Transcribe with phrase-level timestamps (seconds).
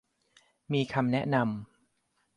[0.73, 1.45] มีคำแนะนำ